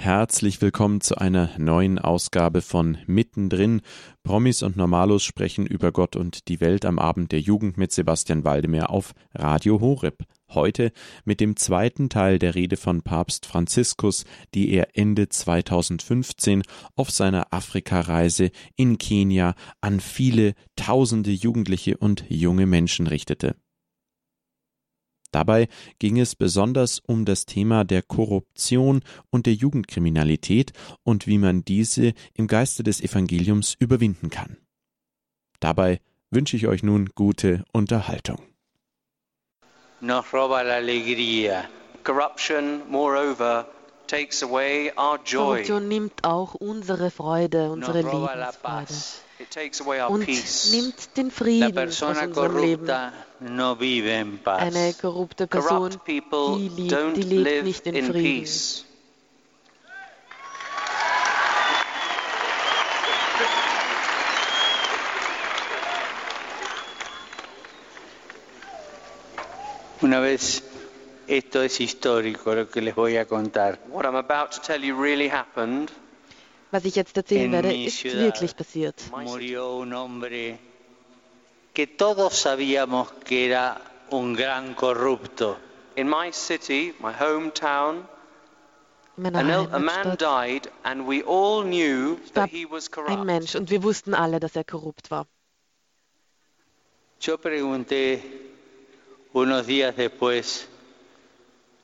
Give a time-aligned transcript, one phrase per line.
[0.00, 3.80] Herzlich willkommen zu einer neuen Ausgabe von Mittendrin.
[4.22, 8.44] Promis und Normalos sprechen über Gott und die Welt am Abend der Jugend mit Sebastian
[8.44, 10.22] Waldemar auf Radio Horeb.
[10.50, 10.92] Heute
[11.24, 14.24] mit dem zweiten Teil der Rede von Papst Franziskus,
[14.54, 16.62] die er Ende 2015
[16.94, 23.56] auf seiner Afrikareise in Kenia an viele tausende Jugendliche und junge Menschen richtete.
[25.30, 25.68] Dabei
[25.98, 30.72] ging es besonders um das Thema der Korruption und der Jugendkriminalität
[31.04, 34.56] und wie man diese im Geiste des Evangeliums überwinden kann.
[35.60, 38.40] Dabei wünsche ich euch nun gute Unterhaltung.
[40.00, 41.64] Nos roba la alegría.
[42.04, 43.66] Corruption, moreover,
[44.06, 45.56] takes away our joy.
[45.56, 48.94] Korruption nimmt auch unsere Freude, unsere Lebensfreude
[50.08, 50.26] und
[50.72, 52.90] nimmt den Frieden aus unserem Leben.
[54.44, 56.22] Eine korrupte Person, die,
[56.76, 58.88] liebt, die lebt nicht in Frieden.
[70.00, 70.62] Una vez
[71.26, 73.78] esto es histórico lo que les voy a contar.
[73.88, 75.90] What I'm about to tell you really happened.
[76.70, 79.02] Was ich jetzt erzählen werde, ist wirklich passiert.
[79.10, 80.58] Murió un hombre
[81.72, 85.56] que todos sabíamos que era un gran corrupto.
[85.96, 88.06] In my city, my hometown,
[89.16, 93.12] a man died and we all knew that he was corrupt.
[93.12, 95.26] Ein Mensch und wir wussten alle, dass er korrupt war.
[97.20, 98.22] Yo pregunté
[99.32, 100.68] unos días después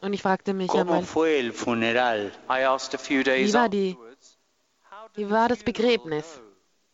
[0.00, 2.30] und ich fragte mich ¿Cómo einmal, fue el funeral?
[2.48, 3.96] wie war die
[5.14, 6.40] wie war das Begräbnis?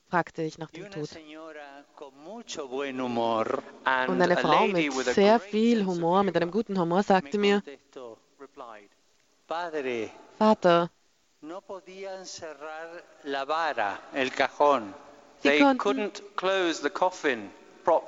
[0.09, 1.09] fragte ich nach dem Tod.
[4.09, 7.63] Und eine Frau mit sehr viel Humor, mit einem guten Humor, sagte mir,
[10.39, 10.91] Vater,
[15.43, 16.13] Sie konnten,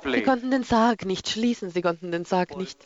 [0.03, 2.79] Sie konnten den Sarg nicht schließen, sie konnten den Sarg nicht.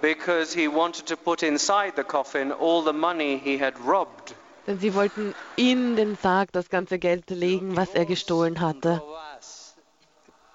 [0.00, 4.34] Because he wanted to put inside the coffin all the money he had robbed.
[4.66, 9.00] Denn sie wollten in den Sarg das ganze Geld legen, was er gestohlen hatte.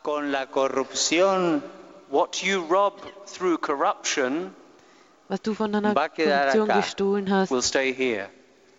[0.04, 1.62] Con la corrupción,
[2.10, 4.54] what you rob through corruption,
[5.30, 8.30] was du von deiner Korruption gestohlen hast, will stay here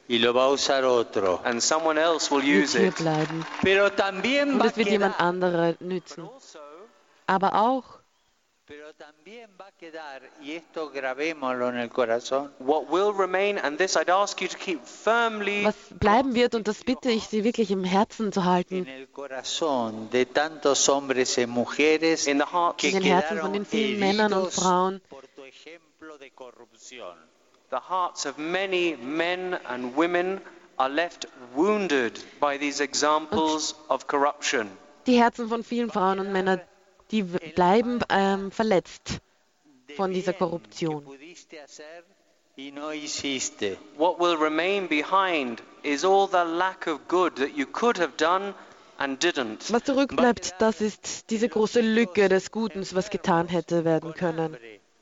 [0.08, 1.40] y lo va a usar otro.
[1.44, 2.96] And someone else will use it.
[2.98, 3.44] bleiben.
[3.62, 6.28] Pero también Und es wird jemand anderer nützen.
[7.26, 8.02] Aber auch
[8.72, 13.76] Pero también va a quedar, y esto grabémoslo en el corazón, what will remain, and
[13.76, 17.44] this I'd ask you to keep firmly was bleiben wird, und das bitte ich Sie
[17.44, 22.42] wirklich im Herzen zu halten, en el corazón de tantos hombres y mujeres in
[22.78, 26.30] que den Herzen quedaron von den vielen Männern und heridos Frauen, por tu ejemplo de
[26.30, 27.31] corrupción.
[27.72, 30.42] The hearts of many men and women
[30.78, 31.24] are left
[31.54, 34.68] wounded by these examples of corruption.
[35.06, 36.60] die Herzen von vielen Frauen und Männern,
[37.10, 39.20] die bleiben ähm, verletzt
[39.96, 41.06] von dieser Korruption.
[43.96, 48.52] What will remain behind is all the lack of good that you could have done
[48.98, 49.72] and didn't.
[49.72, 54.58] Was zurückbleibt, das ist diese große Lücke des Guten, was getan hätte werden können,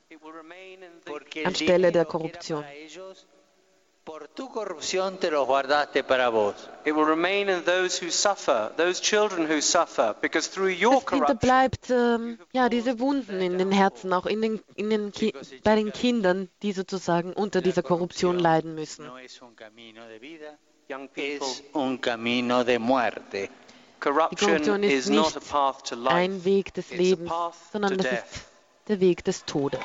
[0.08, 1.12] It will remain in the
[1.44, 2.64] anstelle der Korruption.
[4.34, 6.54] Tu corrupción te los guardaste para vos.
[6.84, 11.04] It will remain in those who suffer, those children who suffer, because through your Es
[11.04, 15.32] corruption hinterbleibt ähm, ja, diese Wunden in den Herzen, auch in den, in den Ki
[15.62, 19.08] bei den Kindern, die sozusagen unter dieser Korruption leiden müssen.
[20.88, 21.38] Die
[24.00, 26.16] Korruption ist is not a nicht path to life.
[26.16, 28.24] ein Weg des Lebens, path sondern to das death.
[28.32, 28.44] ist
[28.88, 29.80] der Weg des Todes.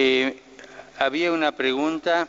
[0.00, 0.36] Eh,
[1.00, 2.28] había una pregunta.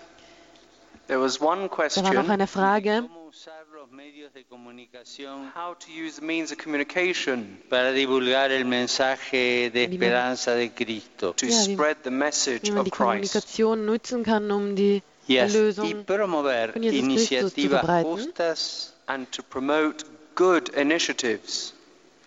[1.08, 2.32] There was one Da war noch question.
[2.32, 5.52] eine Frage, ¿Cómo usar los medios de comunicación?
[5.56, 11.34] How to use the means of communication para divulgar el mensaje de esperanza de Cristo
[11.34, 16.74] to wie- spread the message of Christ nutzen kann, um die y, as- y promover
[16.74, 20.04] von Jesus Christus zu iniciativas justas and to promote
[20.36, 21.74] good initiatives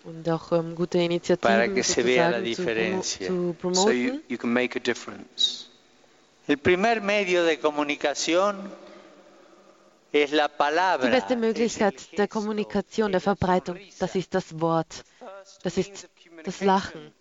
[0.03, 4.21] und auch ähm, gute Initiativen sozusagen zu, promo zu so you, promoten.
[4.27, 5.67] you can make a difference.
[6.47, 8.69] El primer medio de comunicación
[10.11, 11.07] es la palabra.
[11.07, 15.03] Die beste Möglichkeit der Kommunikation, der Verbreitung, das ist das Wort.
[15.63, 16.09] Das ist
[16.43, 17.13] das Lachen.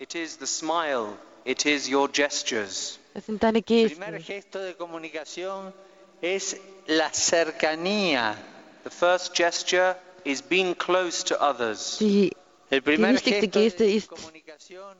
[0.00, 1.08] It is the smile.
[1.44, 3.00] It is your gestures.
[3.14, 4.24] Es sind deine El primer Gesten.
[4.26, 5.72] gesto de comunicación
[6.20, 8.36] es la cercanía
[8.84, 9.96] The first gesture
[10.28, 11.98] is being close to others.
[11.98, 12.32] Die,
[12.70, 14.10] wichtigste Geste ist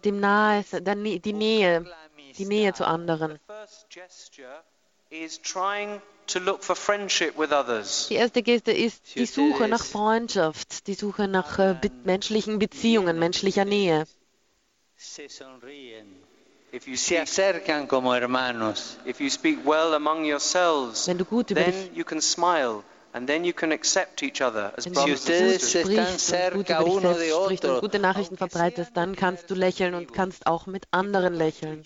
[0.05, 1.85] dem Nahe, die Nähe,
[2.39, 3.39] die Nähe zu anderen.
[5.11, 5.29] Die
[8.15, 13.65] erste Geste ist die Suche nach Freundschaft, die Suche nach äh, be menschlichen Beziehungen, menschlicher
[13.65, 14.07] Nähe.
[21.07, 21.91] Wenn du gut über then
[23.15, 25.73] you can smile and then you can accept each other as brothers and sisters.
[25.73, 26.69] Gut über dich selbst
[27.43, 31.83] sprichst und gute Nachrichten verbreitest, dann kannst du lächeln und kannst auch mit anderen lächeln.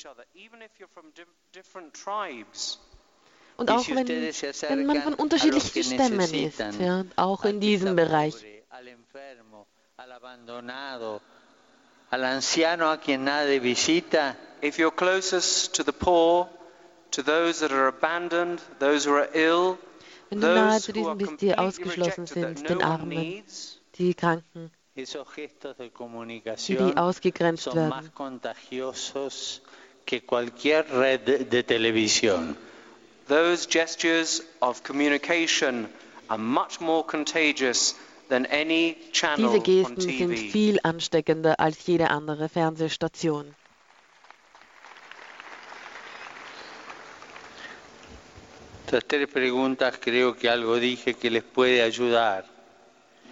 [3.56, 8.34] Und auch wenn, wenn man von unterschiedlichen Stämmen ist, ja, auch in diesem Bereich.
[14.64, 16.48] If you're closest to the poor,
[17.10, 19.76] to those that are abandoned, those who are ill,
[20.32, 23.42] wenn du nahe zu diesen bist, die ausgeschlossen sind, den Armen,
[23.98, 25.06] die Kranken, die
[26.96, 28.10] ausgegrenzt werden.
[33.28, 35.88] Those gestures of communication
[36.28, 37.94] are much more contagious
[38.28, 43.54] than any channel Diese Gesten sind viel ansteckender als jede andere Fernsehstation.
[48.92, 52.44] Estas tres preguntas creo que algo dije que les puede ayudar.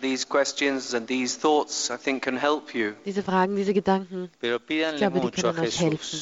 [0.01, 2.95] These questions and these thoughts I think can help you.
[3.05, 6.19] Diese Fragen, diese Gedanken, Pero pídanle ich glaube, die können euch helfen.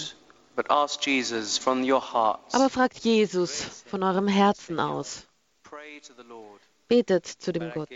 [0.56, 2.52] But ask Jesus from your hearts.
[2.52, 5.28] Aber fragt Jesus von eurem Herzen aus.
[5.62, 6.60] Pray to the Lord.
[6.88, 7.90] Betet zu dem Gott,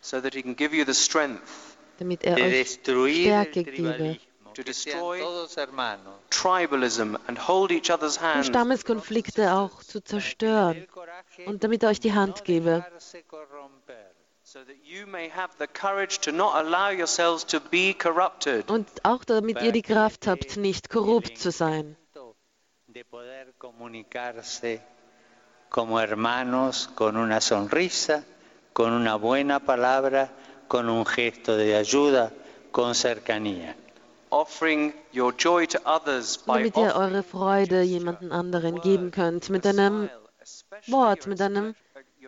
[0.00, 4.18] so that he can give you the strength damit er euch Stärke gebe,
[4.58, 5.20] to destroy
[6.30, 10.86] tribalism and hold each other's um Stammeskonflikte auch zu zerstören
[11.46, 12.84] und damit euch die Hand gebe,
[18.66, 21.96] und auch damit ihr die Kraft habt, nicht korrupt zu sein.
[25.68, 28.24] como hermanos, con una sonrisa,
[28.72, 30.30] con una buena palabra,
[30.66, 32.32] con un gesto de ayuda,
[32.72, 33.76] con cercanía.
[36.46, 40.08] Damit ihr eure Freude jemanden anderen geben könnt, mit einem
[40.86, 41.74] Wort, mit einem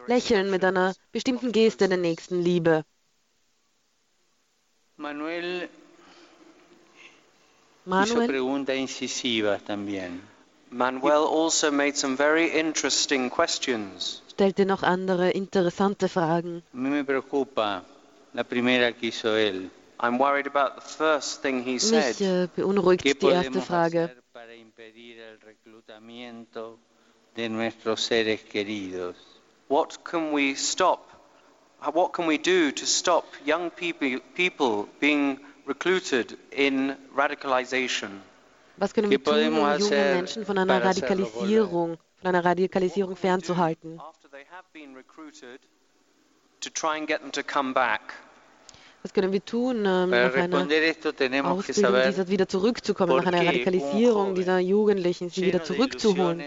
[0.07, 2.85] Lächeln, mit einer bestimmten Geste der nächsten Liebe.
[4.97, 5.69] Manuel,
[10.71, 14.23] Manuel also made some very interesting questions.
[14.31, 16.63] Stellte noch andere interessante Fragen.
[16.73, 17.83] Me preocupa
[18.35, 19.71] la primera que hizo él.
[20.03, 22.19] I'm worried about the first thing he said.
[22.19, 24.11] Mich äh, beunruhigt die erste Frage.
[24.33, 26.79] Para impedir el reclutamiento
[27.37, 29.17] de nuestros seres queridos.
[29.69, 31.01] What can we stop?
[31.93, 38.23] What can we do to stop young people, people being recruited in radicalization?
[38.79, 44.01] Was können wir tun, um junge Menschen von einer Radikalisierung, von einer Radikalisierung fernzuhalten?
[49.03, 54.59] Was können wir tun, um nach einer Ausbildung dieser wieder zurückzukommen, nach einer Radikalisierung dieser
[54.59, 56.43] Jugendlichen, sie wieder zurückzuholen?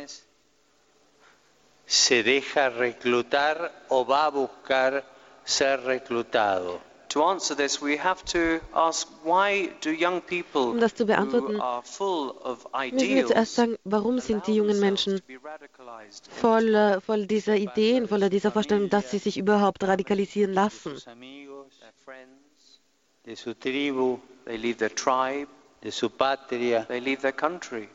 [1.86, 5.04] se deja reclutar o va a buscar
[5.44, 6.80] ser reclutado.
[7.10, 11.60] To answer this, we have to ask, why do young people um das zu beantworten,
[12.92, 15.22] müssen wir zuerst sagen, warum sind die jungen Menschen
[16.42, 21.00] voll, voll dieser Ideen, voller dieser Vorstellung, dass sie sich überhaupt radikalisieren lassen?
[23.24, 25.48] De su tribu, they leave their tribe,
[25.82, 27.88] de su patria, they leave their country.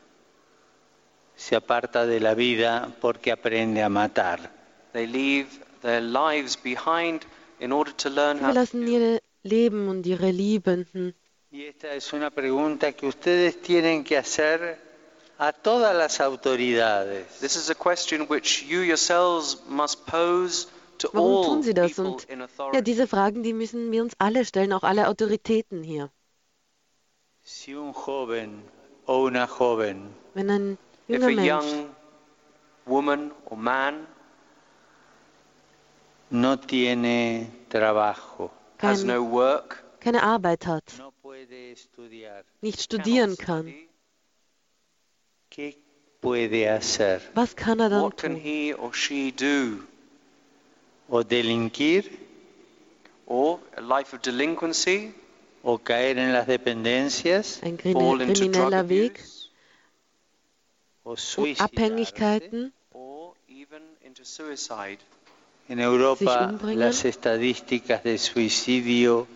[1.36, 4.50] Se aparta de la vida porque aprende a matar.
[4.92, 5.48] They leave
[5.82, 7.26] their lives behind
[7.60, 11.14] in order to learn how lassen ihre Leben und ihre Liebenden.
[11.50, 14.78] Y esta es una pregunta que ustedes tienen que hacer
[15.38, 17.38] a todas las autoridades.
[17.40, 20.77] This is a question which you yourselves must pose to
[21.12, 21.98] Warum tun sie das?
[21.98, 22.26] Und
[22.72, 26.10] ja, diese Fragen, die müssen wir uns alle stellen, auch alle Autoritäten hier.
[30.34, 30.78] Wenn ein
[31.08, 31.64] junger Mensch,
[36.30, 40.84] no tiene trabajo, kein, has no work, keine Arbeit hat,
[42.60, 43.72] nicht studieren kann.
[47.34, 48.16] Was kann er dann tun?
[48.16, 49.84] can he or she do?
[51.08, 52.04] O delinquir,
[53.26, 55.14] or a life of delinquency,
[55.62, 59.18] o caer en las dependencias, ein krimineller Weg,
[61.04, 61.14] o
[61.58, 64.98] Abhängigkeiten, or even into suicide.
[65.68, 69.26] In Europa las estadísticas de suicidio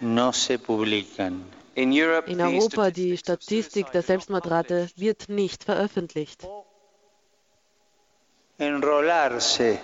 [0.00, 1.44] no se publican.
[1.74, 1.92] In
[2.40, 6.46] Europa die Statistik der Selbstmordrate wird nicht veröffentlicht.
[8.58, 9.78] Enrolarse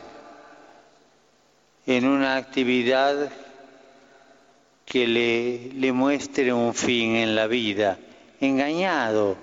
[1.88, 3.30] en una actividad
[4.84, 7.98] que le, le muestre un fin en la vida,
[8.40, 9.36] engañado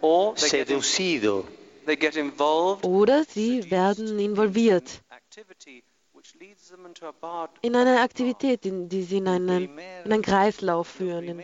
[0.00, 1.44] o seducido.
[2.82, 5.00] Oder sie werden involviert
[7.62, 11.40] in eine Aktivität, in die sie in einen, in einen Kreislauf führen.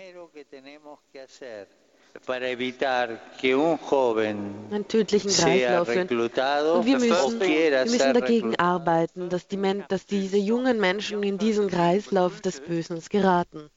[4.70, 6.08] Einen tödlichen Kreislauf führen.
[6.08, 11.68] Und wir müssen, wir müssen dagegen arbeiten, dass, die, dass diese jungen Menschen in diesen
[11.68, 13.70] Kreislauf des Bösen geraten.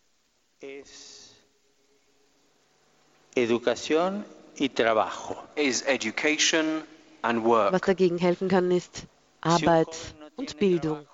[3.35, 4.25] Educación
[4.57, 5.37] y trabajo.
[5.55, 6.83] Is education
[7.21, 7.71] and work.
[7.71, 9.05] Was dagegen helfen kann, ist
[9.41, 9.87] Arbeit
[10.35, 11.07] und Bildung.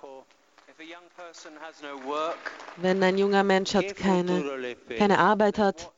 [2.78, 5.92] Wenn ein junger Mensch hat keine, keine Arbeit hat,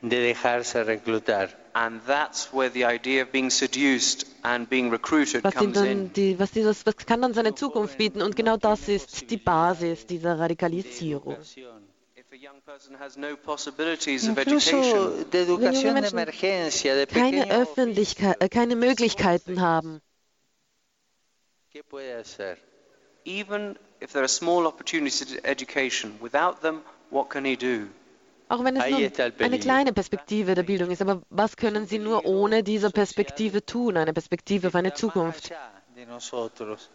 [0.00, 1.48] de dejarse reclutar.
[1.72, 6.12] And that's where the idea of being seduced and being recruited was, comes in.
[6.12, 8.22] Die, was, dieses, was kann dann seine Zukunft bieten?
[8.22, 11.36] Und genau das ist die Basis dieser Radikalisierung.
[14.26, 20.00] Incluso de educación de emergencia, de keine, Öffentlichkeit, äh, keine Möglichkeiten haben.
[21.72, 22.58] ¿Qué puede hacer?
[23.24, 27.88] Even if there are small opportunities to education, without them, what can he do?
[28.50, 32.24] Auch wenn es nur eine kleine Perspektive der Bildung ist, aber was können Sie nur
[32.24, 35.52] ohne diese Perspektive tun, eine Perspektive auf eine Zukunft?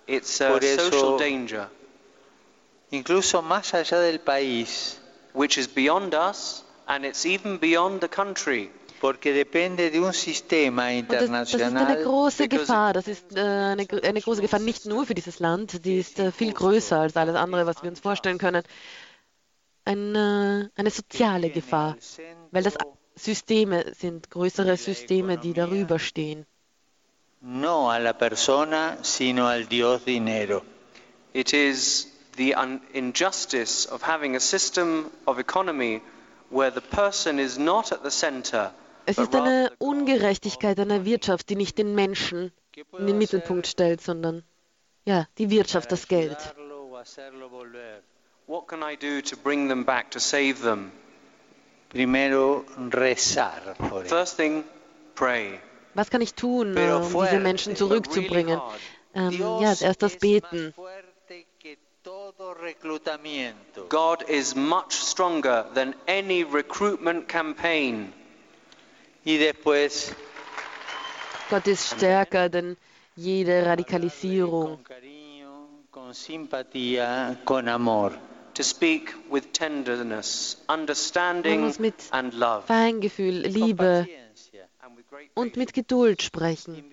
[0.07, 1.69] It's uh, a social danger.
[2.89, 4.97] Incluso más allá del país.
[5.33, 8.71] Which is beyond us and it's even beyond the country.
[9.03, 11.43] Porque depende de un sistema internacional.
[11.43, 12.93] Das, das ist eine große Gefahr.
[12.93, 16.31] Das ist äh, eine, eine große Gefahr nicht nur für dieses Land, die ist äh,
[16.31, 18.63] viel größer als alles andere, was wir uns vorstellen können
[19.85, 21.97] eine, eine soziale Gefahr,
[22.51, 22.75] weil das
[23.15, 26.45] Systeme sind, größere Systeme, die darüber stehen.
[27.41, 30.61] No a la persona, sino al Dios dinero.
[31.33, 32.07] It is
[32.37, 32.55] the
[32.93, 36.01] injustice of having a system of economy
[36.49, 38.71] where the person is not at the center.
[39.05, 42.51] Es ist eine Ungerechtigkeit einer Wirtschaft, die nicht den Menschen
[42.97, 44.43] in den Mittelpunkt stellt, sondern
[45.05, 46.37] ja, die Wirtschaft, das Geld.
[48.47, 50.91] What can I do to bring them back, to save them?
[51.89, 54.63] Primero, rezar por First thing,
[55.15, 55.59] pray.
[55.93, 58.59] Was kann ich tun, um diese Menschen zurückzubringen?
[59.13, 60.73] Ähm, ja, als erstes beten.
[63.89, 68.11] God is much stronger than any recruitment campaign.
[71.49, 72.77] Gott ist stärker denn
[73.15, 74.79] jede Radikalisierung.
[78.55, 82.67] To speak with tenderness, understanding mit and love.
[82.67, 84.07] Feingefühl, Liebe
[85.33, 86.83] und mit Geduld sprechen.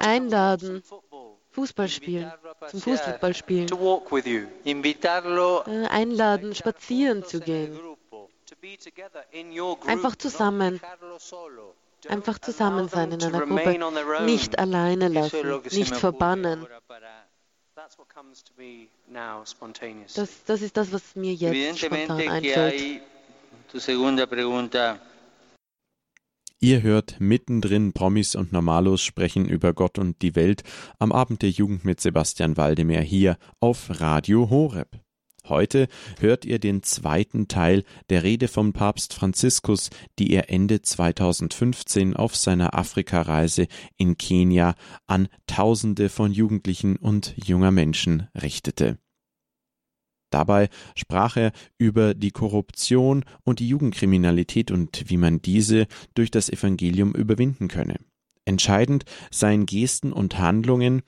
[0.00, 0.82] Einladen,
[1.50, 2.32] Fußball spielen,
[2.70, 3.68] zum Fußball spielen.
[5.66, 7.78] Äh, einladen, spazieren zu gehen.
[9.86, 10.80] Einfach zusammen.
[12.08, 14.24] Einfach zusammen sein in einer Gruppe.
[14.24, 16.66] Nicht alleine lassen, nicht verbannen.
[20.14, 23.02] Das, das ist das, was mir jetzt spontan einfällt.
[26.60, 30.62] Ihr hört mittendrin Promis und Normalos sprechen über Gott und die Welt
[30.98, 35.03] am Abend der Jugend mit Sebastian Waldemar hier auf Radio Horeb.
[35.46, 35.88] Heute
[36.20, 42.34] hört ihr den zweiten Teil der Rede vom Papst Franziskus, die er Ende 2015 auf
[42.34, 43.66] seiner Afrikareise
[43.98, 44.74] in Kenia
[45.06, 48.98] an Tausende von Jugendlichen und junger Menschen richtete.
[50.30, 56.48] Dabei sprach er über die Korruption und die Jugendkriminalität und wie man diese durch das
[56.48, 58.00] Evangelium überwinden könne.
[58.46, 61.02] Entscheidend seien Gesten und Handlungen,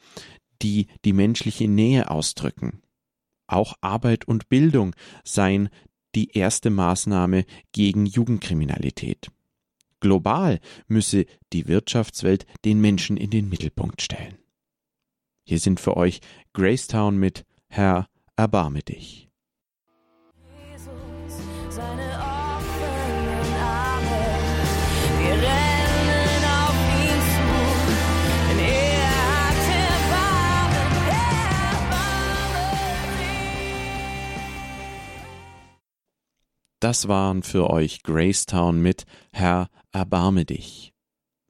[0.62, 2.82] die die menschliche Nähe ausdrücken,
[3.46, 5.68] auch Arbeit und Bildung seien
[6.14, 9.30] die erste Maßnahme gegen Jugendkriminalität.
[10.00, 14.38] Global müsse die Wirtschaftswelt den Menschen in den Mittelpunkt stellen.
[15.44, 16.20] Hier sind für euch
[16.52, 19.25] Gracetown mit Herr, erbarme dich.
[36.80, 40.92] Das waren für euch Gracetown mit Herr, erbarme dich.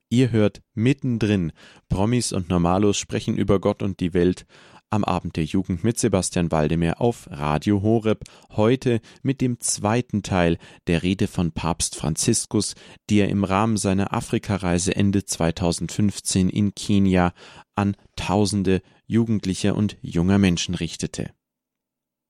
[0.08, 1.50] Ihr hört mittendrin.
[1.88, 4.46] Promis und Normalos sprechen über Gott und die Welt
[4.88, 8.22] am Abend der Jugend mit Sebastian Waldemar auf Radio Horeb.
[8.52, 12.76] Heute mit dem zweiten Teil der Rede von Papst Franziskus,
[13.10, 17.32] die er im Rahmen seiner Afrikareise Ende 2015 in Kenia
[17.74, 21.30] an Tausende jugendlicher und junger Menschen richtete.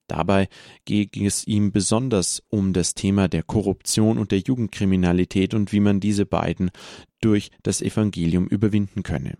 [0.07, 0.47] Dabei
[0.85, 5.99] ging es ihm besonders um das Thema der Korruption und der Jugendkriminalität und wie man
[5.99, 6.71] diese beiden
[7.19, 9.37] durch das Evangelium überwinden könne.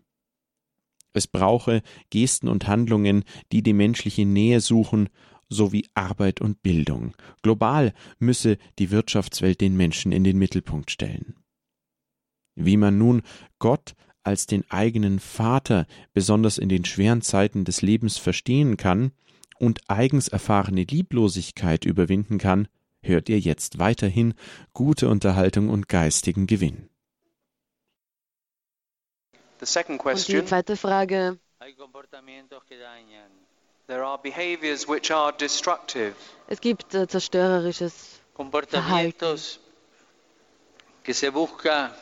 [1.14, 5.10] Es brauche Gesten und Handlungen, die die menschliche Nähe suchen,
[5.50, 7.16] sowie Arbeit und Bildung.
[7.42, 11.36] Global müsse die Wirtschaftswelt den Menschen in den Mittelpunkt stellen.
[12.56, 13.22] Wie man nun
[13.60, 19.12] Gott als den eigenen Vater besonders in den schweren Zeiten des Lebens verstehen kann,
[19.60, 22.68] und eigens erfahrene Lieblosigkeit überwinden kann,
[23.02, 24.34] hört ihr jetzt weiterhin
[24.74, 26.90] gute Unterhaltung und geistigen Gewinn.
[29.60, 31.40] Und die zweite Frage.
[36.48, 38.22] Es gibt äh, zerstörerisches
[38.70, 39.38] Verhalten.
[41.08, 41.96] que se busca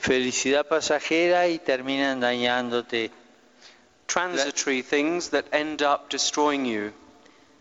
[0.00, 3.10] felicidad pasajera y terminan dañándote
[4.06, 6.92] transitory things that end up destroying you.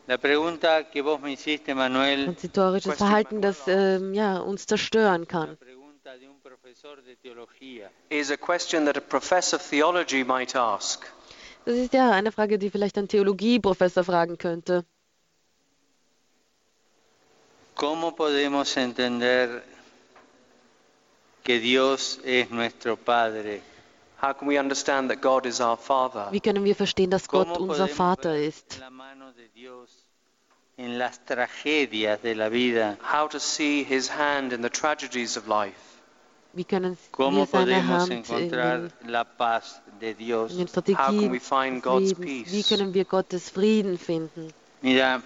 [0.07, 5.57] La pregunta que vos me hiciste, Manuel, transitorisches Verhalten, das äh, ja, uns zerstören kann.
[8.09, 11.05] Is a question that a professor of theology might ask.
[11.65, 14.83] Das ist ja eine Frage, die vielleicht ein Theologieprofessor fragen könnte.
[17.75, 19.63] ¿Cómo podemos entender
[21.43, 23.61] que Dios es nuestro Padre?
[26.31, 28.79] Wie können wir verstehen, dass Gott unser Vater ist?
[30.77, 32.97] En las tragedias de la vida.
[33.03, 35.75] How to see his hand in the tragedies of life.
[36.53, 40.53] Wie können wir seine Hand in den, la paz de Dios?
[40.53, 44.53] in wie können wir Gottes Frieden finden?
[44.81, 45.21] Mira,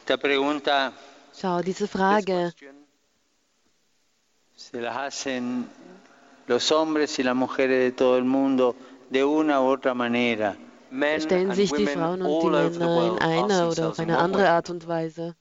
[0.00, 0.92] esta pregunta,
[1.40, 2.52] Schau, diese Frage
[4.56, 5.68] se la hacen
[6.46, 8.74] los hombres y las mujeres de todo el mundo
[9.10, 10.56] de una u otra manera.
[11.18, 14.86] Stellen sich die Frauen und die Männer in einer oder auf eine andere Art und
[14.86, 15.34] Weise.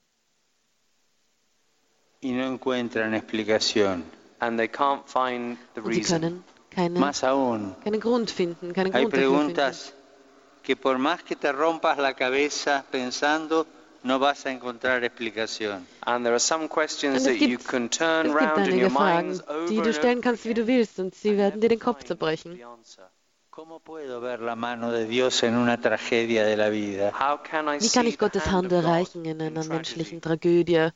[2.21, 4.03] Y no encuentran explicación.
[4.39, 8.93] And they can't find the und sie können keine, Más aún, keinen Grund finden, keinen
[8.93, 10.03] Hay Grund preguntas finden.
[10.63, 13.67] que por más que te rompas la cabeza pensando
[14.03, 15.85] no vas a encontrar explicación.
[16.01, 19.93] And there are some questions that you can turn around in your Fragen, die du
[19.93, 22.59] stellen kannst, wie du willst, und sie werden dir den Kopf zerbrechen.
[27.79, 30.89] Wie kann ich Gottes Hand erreichen in einer menschlichen Tragödie?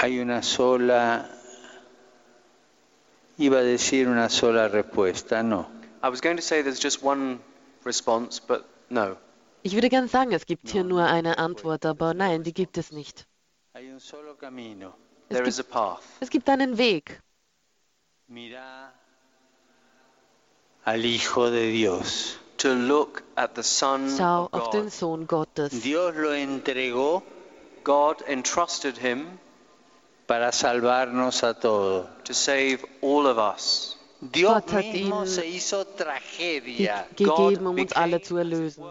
[0.00, 1.28] Hay una sola,
[3.36, 5.66] iba a decir una sola respuesta, no.
[6.04, 7.40] I was going to say there's just one
[7.88, 9.16] response, but no.
[9.62, 12.92] Ich würde gern sagen, es gibt hier nur eine Antwort, aber nein, die gibt es
[12.92, 13.26] nicht.
[13.72, 15.72] Es gibt,
[16.20, 17.20] es gibt einen Weg.
[20.88, 22.38] al Hijo de Dios.
[22.56, 25.82] To look at the Son Schau auf den Sohn Gottes.
[25.82, 27.22] Dios lo entregó,
[27.84, 29.38] God entrusted him
[30.26, 32.06] para salvarnos a todos.
[32.24, 33.97] To save all of us.
[34.20, 35.12] Gott hat ihn
[37.16, 38.84] gegeben, um uns alle zu erlösen.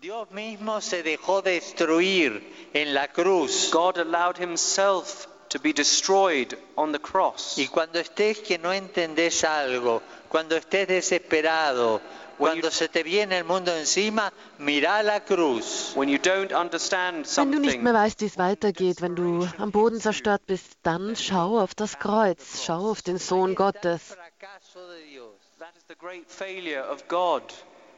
[0.00, 2.42] Dios mismo se dejó destruir
[2.74, 3.70] en la cruz.
[3.72, 7.56] God allowed himself to be destroyed on the cross.
[7.56, 12.00] Y cuando estés que no entendés algo, cuando estés desesperado,
[12.38, 15.94] Cuando se te viene el mundo encima, mira la cruz.
[15.96, 21.16] Wenn du nicht mehr weißt, wie es weitergeht, wenn du am Boden zerstört bist, dann
[21.16, 24.16] schau auf das Kreuz, schau auf den Sohn Gottes.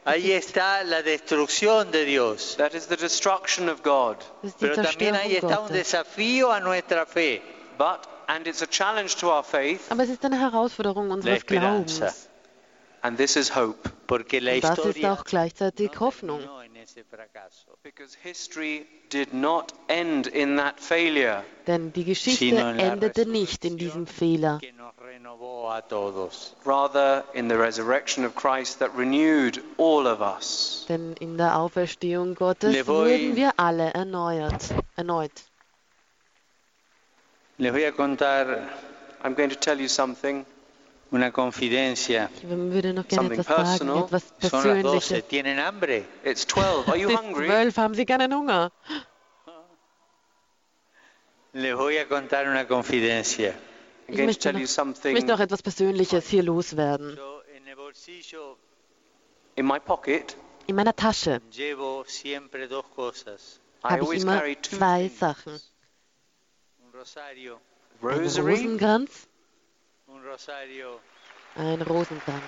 [0.04, 2.56] Ahí está la destrucción de Dios.
[2.56, 4.16] That is the destruction of God.
[4.58, 7.42] Pero también ahí está un desafío a nuestra fe.
[7.76, 12.27] But, and it's a challenge to our faith, Aber es ist eine Herausforderung unseres Glaubens.
[13.02, 13.90] And this is hope.
[14.06, 16.40] Porque la das ist auch gleichzeitig Hoffnung.
[21.66, 24.60] Denn die Geschichte endete nicht in diesem Fehler.
[30.88, 35.32] Denn in der Auferstehung Gottes wurden wir alle erneuert, erneut.
[37.60, 38.68] Les voy a contar,
[39.24, 40.46] I'm going to tell you something.
[41.10, 42.28] Una confidencia.
[42.36, 45.26] Ich würde noch gerne etwas sagen, etwas Persönliches.
[45.28, 46.04] Tienen hambre.
[46.22, 46.88] It's 12.
[46.88, 47.46] Are you hungry?
[47.46, 47.76] Zwölf.
[47.78, 48.70] Haben Sie keinen Hunger?
[51.54, 53.54] Le voy a contar una confidencia.
[54.06, 57.18] Ich möchte, noch, ich möchte noch etwas Persönliches hier loswerden.
[59.54, 61.40] In my pocket, in meiner Tasche
[63.82, 65.60] habe ich immer zwei Sachen.
[68.00, 69.27] Ein Rosenkranz.
[71.54, 72.42] Ein Rosenkranz.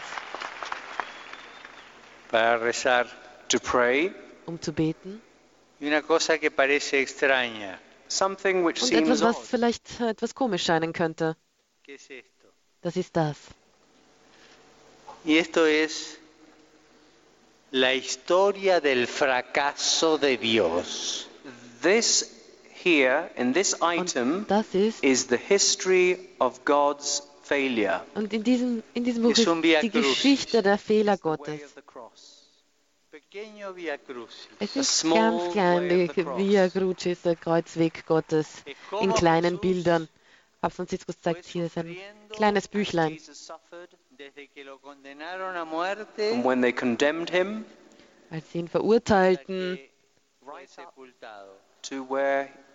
[2.31, 3.07] Para rezar,
[3.49, 4.13] to pray.
[4.47, 5.21] Um zu beten.
[5.81, 7.79] Una cosa que parece extraña.
[8.09, 11.37] Something which Und etwas, was vielleicht etwas komisch scheinen könnte.
[12.81, 13.37] Das ist das.
[15.25, 16.19] Y esto es
[17.73, 21.29] la historia del fracaso de Dios.
[21.83, 22.31] This
[22.73, 27.23] here in this item ist, is the history of God's.
[28.15, 31.61] Und in diesem, in diesem Buch ist die Geschichte der Fehler Gottes.
[34.61, 38.63] Es ist ganz klein, Via Crucis, der Kreuzweg Gottes,
[39.01, 40.09] in kleinen Bildern.
[40.61, 41.97] Papst Franziskus zeigt hier sein
[42.29, 43.19] kleines Büchlein.
[48.31, 49.79] Als sie ihn verurteilten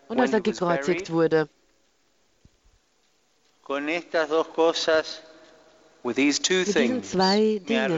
[0.07, 1.49] und als er gekreuzigt wurde.
[6.03, 7.91] Mit diesen zwei Dingen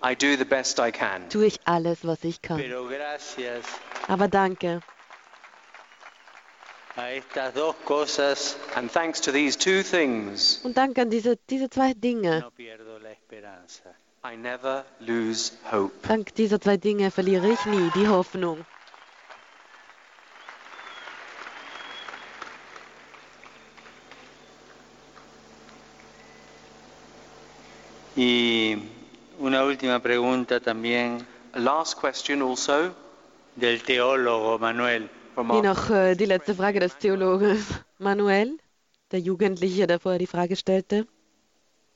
[0.00, 1.28] I do the best I can.
[1.28, 2.62] Tue ich alles, was ich kann.
[4.06, 4.80] Aber danke.
[8.74, 12.44] and thanks to these two things, Und danke an diese, diese zwei Dinge.
[14.24, 15.92] I never lose hope.
[16.06, 18.64] Dank dieser zwei Dinge verliere ich nie die Hoffnung.
[28.18, 28.76] Y
[29.38, 31.24] Una última pregunta también.
[31.52, 32.92] A last question also.
[33.54, 35.08] Del teólogo Manuel.
[35.36, 37.64] Die noch äh, die letzte Frage des Theologen
[37.98, 38.58] Manuel,
[39.12, 41.06] der Jugendliche, der vorher die Frage stellte.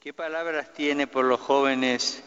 [0.01, 2.23] ¿Qué palabras tiene por los jóvenes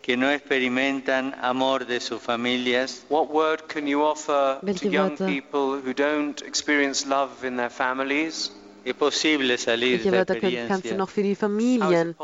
[0.00, 3.04] que no experimentan amor de sus familias?
[3.08, 8.52] What word can you offer to young people who don't experience love in their families?
[8.84, 12.14] Welche Wörter können, kannst du noch für die Familien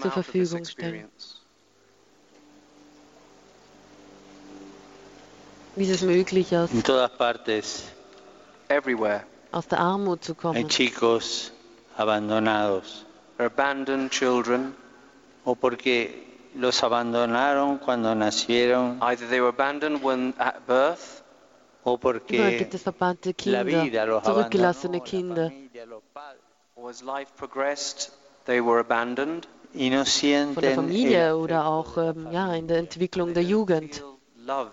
[0.00, 1.08] zur Verfügung stellen?
[5.76, 7.84] Wie ist es möglich, aus, In todas partes,
[8.68, 10.68] everywhere, aus der Armut zu hay kommen?
[10.68, 11.52] chicos
[11.96, 13.04] abandonados,
[13.38, 14.74] abandoned children,
[15.44, 21.22] o porque los abandonaron cuando nacieron, either they were abandoned when at birth,
[21.82, 25.52] o Überall porque gibt es verbannte la Kinder, vida los zurückgelassene abandonó, Kinder.
[25.86, 26.42] La familia, los padres,
[26.76, 28.10] or as life progressed,
[28.46, 29.46] they were abandoned.
[29.76, 33.96] Y no Von der Familie oder auch ähm, ja, in der Entwicklung der Jugend.
[33.96, 34.70] feel love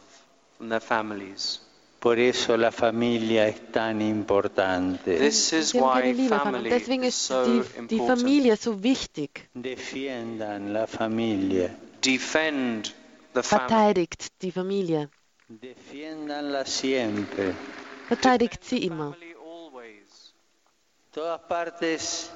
[0.57, 1.59] from their families.
[1.99, 5.17] Por eso la familia es tan importante.
[5.17, 8.19] This is why family Deswegen is ist so die, die important.
[8.19, 9.49] Familie so wichtig.
[9.53, 11.69] Defiendan la familia.
[12.03, 12.93] Defend
[13.33, 13.67] the family.
[13.69, 15.09] Verteidigt die Familie.
[15.49, 17.55] Defiéndanla siempre.
[18.07, 19.15] Verteidigt sie immer.
[21.11, 22.31] Todas partes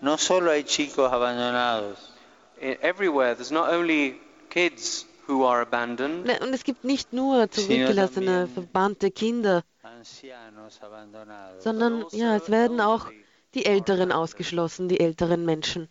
[0.00, 2.12] no solo hay chicos abandonados,
[2.58, 8.46] Everywhere, there's not only kids who are abandoned, Ne, Und es gibt nicht nur zurückgelassene,
[8.46, 13.10] verbannte Kinder, ancianos abandonados, sondern ja, es werden auch
[13.54, 15.88] die Älteren ausgeschlossen, die älteren Menschen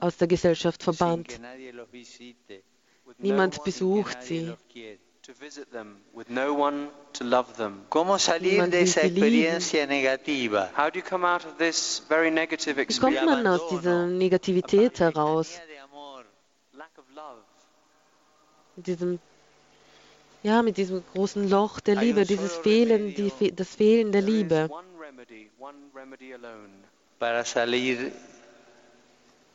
[0.00, 1.40] aus der Gesellschaft verbannt.
[3.18, 4.54] Niemand one besucht sie.
[5.28, 5.38] Los quiere.
[5.38, 7.84] to visit them, with no one to love them.
[7.88, 9.24] ¿Cómo salir Niemand de will esa sie lieben.
[9.24, 10.70] experiencia negativa?
[10.76, 13.26] How do you come out of this very negative Wie kommt experience?
[13.26, 15.48] man aus dieser Negativität heraus?
[15.52, 16.24] Lejanía de amor.
[16.76, 17.42] Lack of love.
[18.76, 19.18] Mit diesem,
[20.42, 24.32] ja, mit diesem großen Loch der Liebe, dieses Fehlen, die, Fe- das Fehlen der There
[24.32, 24.68] is Liebe.
[24.70, 26.70] one remedy, one remedy alone
[27.18, 28.10] para salir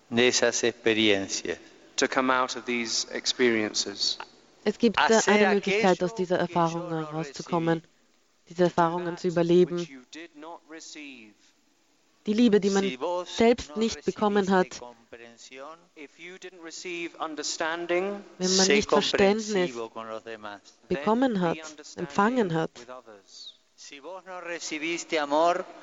[0.09, 1.57] de esas experiencias.
[1.95, 4.19] to come out of these experiences.
[4.67, 7.83] Es gibt Hacer eine Möglichkeit, aus dieser Erfahrung herauszukommen,
[8.49, 9.87] diese Erfahrungen zu überleben.
[12.25, 14.81] Die Liebe, die man selbst nicht bekommen hat,
[18.39, 19.71] wenn man nicht Verständnis
[20.87, 21.57] bekommen be hat,
[21.95, 22.71] empfangen hat,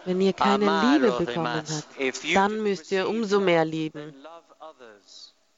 [0.04, 4.12] wenn ihr keine Liebe bekommen habt, dann müsst ihr umso mehr lieben.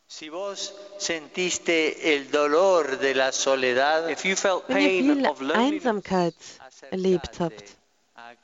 [0.05, 0.13] Love others.
[0.15, 5.27] si vos sentiste el dolor de la soledad, If you felt Wenn ihr pain viel
[5.27, 6.35] of loneliness, Einsamkeit
[6.91, 7.77] erlebt habt,
[8.17, 8.35] a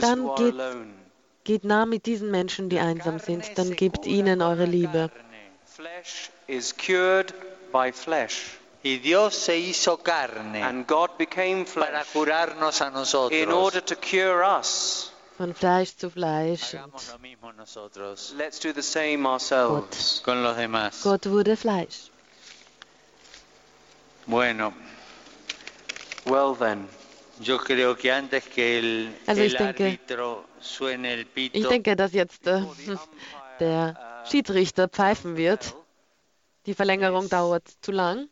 [0.00, 0.54] Dann geht,
[1.44, 5.10] geht nah mit diesen Menschen, die einsam sind, dann gebt ihnen eure Liebe.
[5.64, 7.34] Flesh is cured
[7.72, 8.58] by flesh.
[8.82, 13.38] Y Dios se hizo carne And God became flesh para curarnos a nosotros.
[13.38, 15.12] in order to cure us.
[15.36, 16.74] Von Fleisch zu Fleisch.
[18.36, 20.22] Let's do the same ourselves.
[20.22, 21.02] Gott, con los demás.
[21.02, 22.10] Gott wurde Fleisch.
[24.26, 24.72] Bueno.
[26.24, 26.88] Well then.
[27.40, 29.98] Yo creo que antes que el, also ich el denke,
[30.60, 32.62] suene el pito, ich denke, dass jetzt äh,
[33.60, 35.74] der Schiedsrichter pfeifen wird.
[36.64, 38.28] Die Verlängerung dauert zu lang.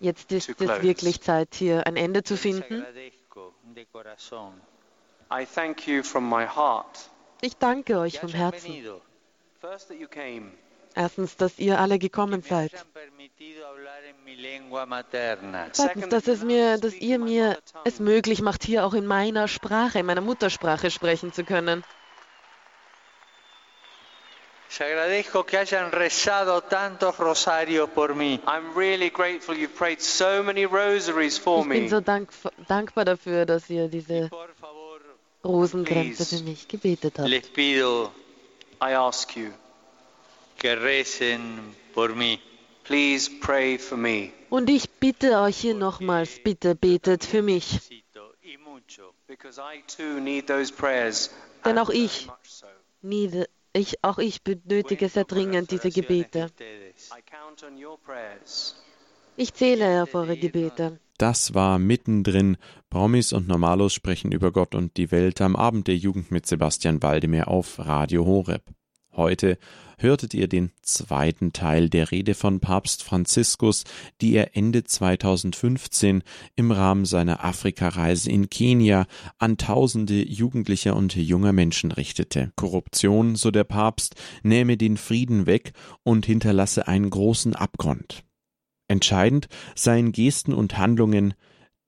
[0.00, 2.84] Jetzt ist es wirklich Zeit, hier ein Ende zu finden.
[7.40, 9.00] Ich danke euch vom Herzen.
[10.94, 12.72] Erstens, dass ihr alle gekommen seid.
[15.72, 19.98] Zweitens, dass, es mir, dass ihr mir es möglich macht, hier auch in meiner Sprache,
[19.98, 21.82] in meiner Muttersprache sprechen zu können.
[24.74, 28.40] Ich agradezco que hayan rezado tantos rosarios por mí.
[28.44, 31.76] I'm really grateful you've prayed so many rosaries for me.
[31.76, 32.28] Ich bin so dank,
[32.66, 34.28] dankbar dafür, dass ihr diese
[35.44, 37.28] Rosenkränze für mich gebetet habt.
[37.28, 38.10] Les pido,
[38.82, 39.52] I ask you,
[40.58, 42.40] que recen por mí.
[42.82, 44.32] Please pray for me.
[44.50, 47.78] Und ich bitte euch hier nochmals, bitte betet für mich.
[51.64, 52.28] Denn auch ich
[53.02, 56.50] need, ich, auch ich benötige sehr dringend diese Gebete.
[59.36, 61.00] Ich zähle auf eure Gebete.
[61.18, 62.56] Das war mittendrin.
[62.88, 67.02] Promis und Normalos sprechen über Gott und die Welt am Abend der Jugend mit Sebastian
[67.02, 68.62] Waldemar auf Radio Horeb.
[69.12, 69.58] Heute
[69.98, 73.84] hörtet ihr den zweiten Teil der Rede von Papst Franziskus,
[74.20, 76.22] die er Ende 2015
[76.56, 79.06] im Rahmen seiner Afrikareise in Kenia
[79.38, 82.52] an tausende jugendlicher und junger Menschen richtete.
[82.56, 88.24] Korruption, so der Papst, nähme den Frieden weg und hinterlasse einen großen Abgrund.
[88.88, 91.34] Entscheidend seien Gesten und Handlungen,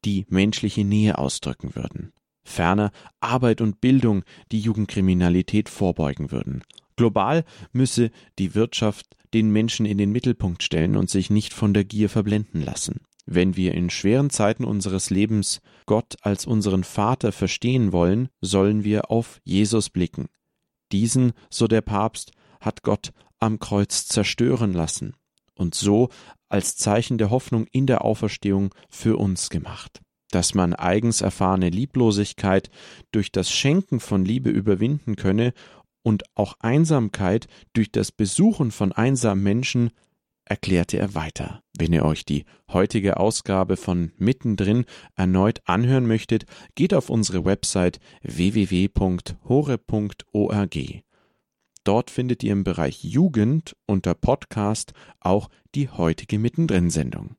[0.04, 2.12] die menschliche Nähe ausdrücken würden.
[2.44, 6.62] Ferner Arbeit und Bildung, die Jugendkriminalität vorbeugen würden.
[6.96, 11.84] Global müsse die Wirtschaft den Menschen in den Mittelpunkt stellen und sich nicht von der
[11.84, 13.00] Gier verblenden lassen.
[13.26, 19.10] Wenn wir in schweren Zeiten unseres Lebens Gott als unseren Vater verstehen wollen, sollen wir
[19.10, 20.26] auf Jesus blicken.
[20.92, 22.30] Diesen, so der Papst,
[22.60, 25.14] hat Gott am Kreuz zerstören lassen
[25.54, 26.08] und so
[26.48, 30.00] als Zeichen der Hoffnung in der Auferstehung für uns gemacht.
[30.30, 32.70] Dass man eigens erfahrene Lieblosigkeit
[33.10, 35.52] durch das Schenken von Liebe überwinden könne
[36.06, 39.90] und auch Einsamkeit durch das Besuchen von einsamen Menschen
[40.44, 41.64] erklärte er weiter.
[41.76, 44.84] Wenn ihr euch die heutige Ausgabe von Mittendrin
[45.16, 46.44] erneut anhören möchtet,
[46.76, 49.34] geht auf unsere Website www.hore.org.
[51.82, 57.34] Dort findet ihr im Bereich Jugend unter Podcast auch die heutige Mittendrin-Sendung.